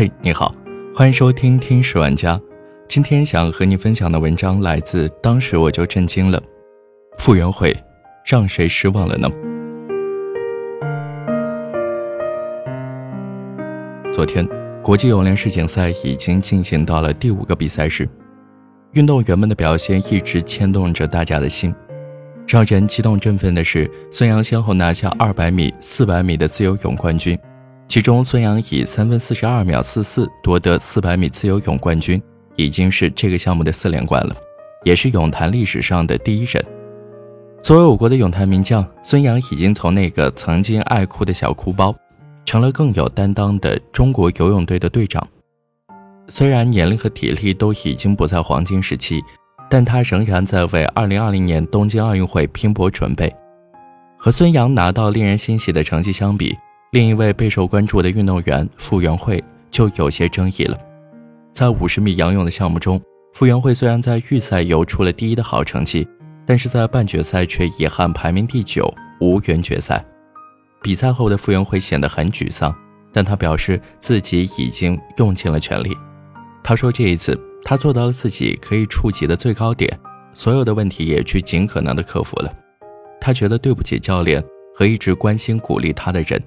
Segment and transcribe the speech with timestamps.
[0.00, 0.54] 嘿，你好，
[0.94, 2.34] 欢迎收听《听十万家》。
[2.88, 6.40] 今天想和你分享的文章来自《当时我就震惊了》，
[7.18, 7.76] 傅园慧
[8.24, 9.28] 让谁失望了呢？
[14.10, 14.48] 昨天，
[14.82, 18.08] 国际泳联世锦赛已经进行到了第五个比赛日，
[18.92, 21.74] 运动员们的表现一直牵动着大家的心。
[22.48, 27.38] 让人激动振奋的是，孙杨先后拿下200米、400米的自由泳冠军。
[27.90, 32.22] 其中，孙杨以三分四十二秒四四夺得四百米自由泳冠军，
[32.54, 34.36] 已经是这个项目的四连冠了，
[34.84, 36.64] 也是泳坛历史上的第一人。
[37.64, 41.92] 作为我国的泳坛名将，孙杨已经从那个曾经爱哭的小哭包，
[42.44, 45.26] 成了更有担当的中国游泳队的队长。
[46.28, 49.20] 虽然年龄和体力都已经不在黄金时期，
[49.68, 53.34] 但他仍然在为二零二零年东京奥运会拼搏准备。
[54.16, 56.56] 和孙杨拿到令人欣喜的成绩相比，
[56.92, 60.76] 另一位备受关注的运动员傅园慧就有些争议了。
[61.52, 63.00] 在五十米仰泳的项目中，
[63.34, 66.08] 傅园慧虽然在预赛游出了第一的好成绩，
[66.44, 70.04] 但是在半决赛却遗憾排名第九，无缘决赛。
[70.82, 72.74] 比赛后的傅园慧显得很沮丧，
[73.12, 75.96] 但他表示自己已经用尽了全力。
[76.60, 79.96] 他说这一次他做到了自己可以触及的最高点，
[80.34, 82.52] 所有的问题也去尽可能的克服了。
[83.20, 84.42] 他觉得对不起教练
[84.74, 86.42] 和一直关心鼓励他的人。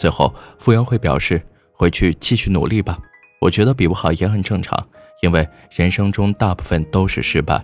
[0.00, 1.42] 最后，傅园慧表示
[1.76, 2.98] ：“回去继续努力吧，
[3.38, 4.88] 我觉得比不好也很正常，
[5.20, 7.62] 因为人生中大部分都是失败。”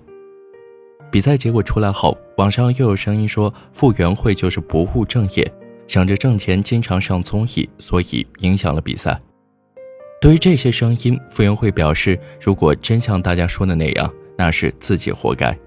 [1.10, 5.50] 比赛结果出来后，网上又有声音说傅园慧就是不务正业，
[5.88, 9.18] 想着挣钱，经常上综艺，所以影响了比赛。
[10.20, 15.58] 对于这些声音，傅园慧表示：“如果真像大家说的那样，那是自己活该。”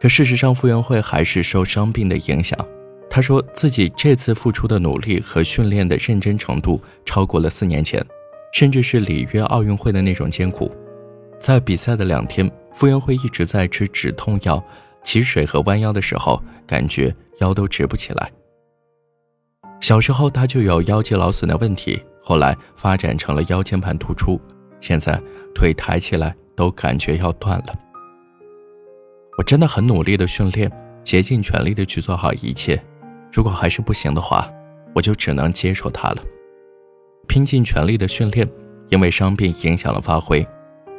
[0.00, 2.58] 可事实上，傅园慧还是受伤病的影响。
[3.14, 8.02] 他说自己这次付出的努力和训练的认真程度超过了四年前，
[8.54, 10.72] 甚至是里约奥运会的那种艰苦。
[11.38, 14.64] 在比赛的两天，傅园慧一直在吃止痛药、
[15.04, 18.32] 起水和弯腰的时候，感觉腰都直不起来。
[19.82, 24.40] 小时候他就有腰肌劳损的问题，后来发展成了腰间盘突出，
[24.80, 25.20] 现在
[25.54, 27.74] 腿抬起来都感觉要断了。
[29.36, 30.72] 我真的很努力的训练，
[31.04, 32.82] 竭尽全力的去做好一切。
[33.32, 34.48] 如果还是不行的话，
[34.94, 36.22] 我就只能接受他了。
[37.26, 38.46] 拼尽全力的训练，
[38.90, 40.46] 因为伤病影响了发挥，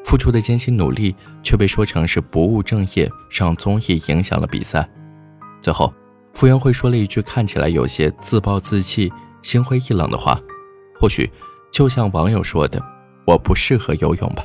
[0.03, 4.89] 付出的艰辛努力却被说成是不务正业，上综艺影响了比赛。
[5.61, 5.93] 最后，
[6.33, 10.39] 傅园慧说了一句看起来有些自暴自弃、心灰意冷的话，
[10.99, 11.29] 或许
[11.71, 12.81] 就像网友说的
[13.27, 14.43] ：“我不适合游泳吧。”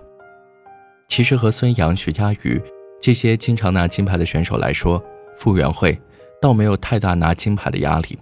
[1.09, 2.61] 其实和孙杨、徐嘉余
[3.01, 5.03] 这些经常拿金牌的选手来说，
[5.39, 5.99] 傅园慧。
[6.41, 8.19] 倒没有太大拿金牌的压力，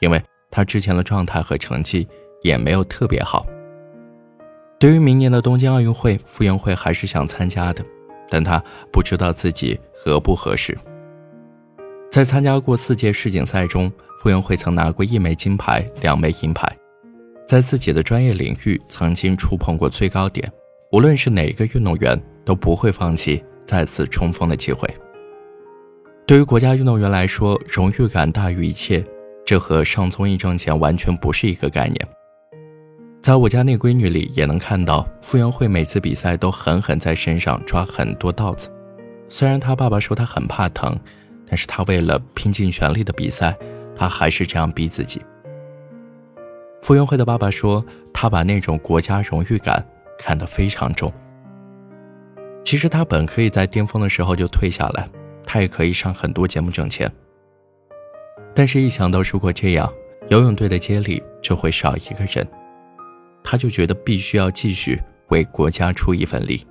[0.00, 2.06] 因为他之前的状态和成绩
[2.42, 3.46] 也没有特别好。
[4.78, 7.84] 对于明年的东京奥运会，傅园慧还是想参加的，
[8.28, 8.62] 但他
[8.92, 10.76] 不知道自己合不合适。
[12.10, 13.90] 在参加过四届世锦赛中，
[14.22, 16.70] 傅园慧曾拿过一枚金牌、两枚银牌，
[17.48, 20.50] 在自己的专业领域曾经触碰过最高点。
[20.92, 24.88] 无论是哪个运动员，都不会放弃再次冲锋的机会。
[26.26, 29.04] 对于国家运动员来说，荣誉感大于一切，
[29.44, 32.08] 这和上综艺挣钱完全不是一个概念。
[33.22, 38.68] 在我家那闺女里也能看到，傅园慧每次比赛都狠狠在身上抓很多道子。
[39.28, 40.98] 虽然她爸爸说她很怕疼，
[41.46, 43.56] 但是她为了拼尽全力的比赛，
[43.94, 45.22] 她还是这样逼自己。
[46.82, 49.84] 傅园慧的爸爸说，他把那种国家荣誉感
[50.18, 51.12] 看得非常重。
[52.64, 55.06] 其实他本可以在巅峰的时候就退下来。
[55.46, 57.10] 他也可以上很多节目挣钱，
[58.52, 59.90] 但是，一想到如果这样，
[60.28, 62.46] 游泳队的接力就会少一个人，
[63.44, 66.66] 他就觉得必须要继续为国家出一份力。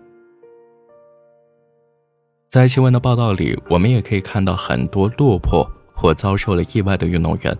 [2.50, 7.58] 在新闻的报道里，我们也可以看到很多落魄或遭受了意外的运动员，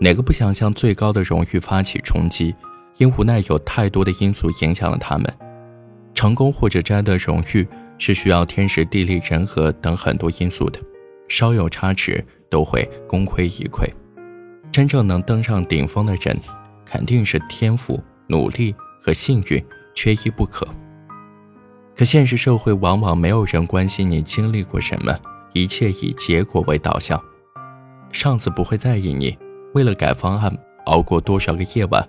[0.00, 2.54] 哪个不想向最高的荣誉发起冲击？
[2.98, 5.26] 因无奈有太多的因素影响了他们，
[6.14, 7.66] 成功或者摘得荣誉。
[8.06, 10.78] 是需要天时地利人和等很多因素的，
[11.26, 13.90] 稍有差池都会功亏一篑。
[14.70, 16.38] 真正能登上顶峰的人，
[16.84, 19.64] 肯定是天赋、努力和幸运
[19.94, 20.68] 缺一不可。
[21.96, 25.18] 可现实社会往往没有人关心你经历过什么，
[25.54, 27.18] 一切以结果为导向。
[28.12, 29.34] 上司不会在意你
[29.72, 30.54] 为了改方案
[30.84, 32.06] 熬过多少个夜晚，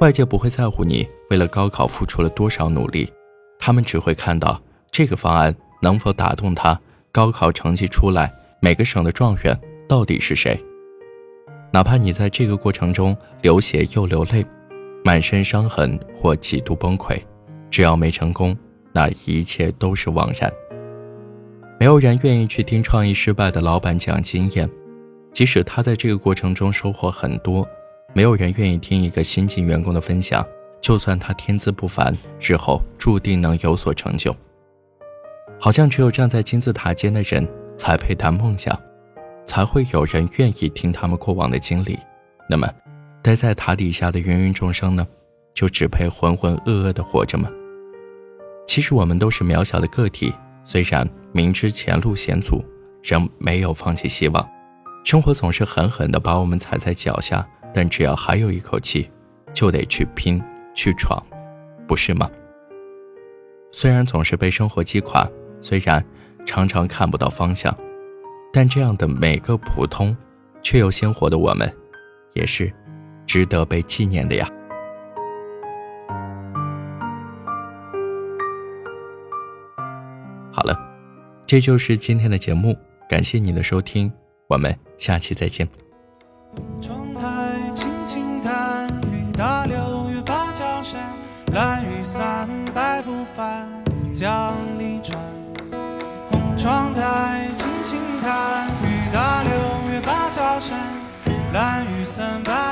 [0.00, 3.12] 外界不会在乎你为了高考付出了多少努力，
[3.58, 4.62] 他们只会看到。
[4.94, 5.52] 这个方案
[5.82, 6.80] 能否打动他？
[7.10, 10.56] 高考成绩出来，每个省的状元到底是谁？
[11.72, 14.46] 哪怕你在这个过程中流血又流泪，
[15.04, 17.20] 满身伤痕或几度崩溃，
[17.72, 18.56] 只要没成功，
[18.92, 20.48] 那一切都是枉然。
[21.80, 24.70] 没有人愿意去听创意失败的老板讲经验，
[25.32, 27.66] 即使他在这个过程中收获很多；
[28.12, 30.46] 没有人愿意听一个新进员工的分享，
[30.80, 34.32] 就算他天资不凡，日后注定能有所成就。
[35.60, 37.46] 好像只有站在金字塔尖的人
[37.76, 38.78] 才配谈梦想，
[39.46, 41.98] 才会有人愿意听他们过往的经历。
[42.48, 42.68] 那么，
[43.22, 45.06] 待在塔底下的芸芸众生呢，
[45.54, 47.48] 就只配浑浑噩噩的活着吗？
[48.66, 50.34] 其实我们都是渺小的个体，
[50.64, 52.62] 虽然明知前路险阻，
[53.02, 54.46] 仍没有放弃希望。
[55.04, 59.10] 生活总是狠狠地把我们踩在脚下，但只要还有一口气，
[59.52, 60.42] 就得去拼
[60.74, 61.22] 去闯，
[61.86, 62.30] 不是吗？
[63.70, 65.28] 虽然总是被生活击垮，
[65.64, 66.04] 虽然
[66.44, 67.74] 常常看不到方向，
[68.52, 70.14] 但这样的每个普通
[70.62, 71.74] 却又鲜活的我们，
[72.34, 72.70] 也是。
[73.26, 74.46] 值得被纪念的呀。
[80.52, 80.78] 好了，
[81.46, 82.76] 这就是今天的节目，
[83.08, 84.12] 感谢你的收听，
[84.46, 85.66] 我们下期再见。
[86.82, 87.22] 窗台
[87.74, 89.74] 轻轻弹，雨打六
[90.10, 91.00] 月芭蕉扇，
[91.54, 93.66] 蓝雨伞白不翻，
[94.14, 94.73] 江。
[96.64, 100.78] 窗台轻轻弹，雨打六月芭蕉扇，
[101.52, 102.63] 蓝雨伞。